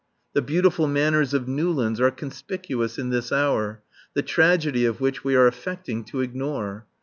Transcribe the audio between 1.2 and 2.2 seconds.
of Newlands are